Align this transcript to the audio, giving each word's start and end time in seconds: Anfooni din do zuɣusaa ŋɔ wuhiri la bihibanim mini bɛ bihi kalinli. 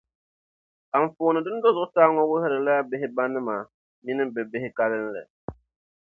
Anfooni 0.97 1.39
din 1.43 1.61
do 1.63 1.69
zuɣusaa 1.75 2.13
ŋɔ 2.13 2.23
wuhiri 2.29 2.59
la 2.67 2.73
bihibanim 2.89 3.47
mini 4.05 4.23
bɛ 4.33 4.41
bihi 4.51 4.69
kalinli. 4.77 5.21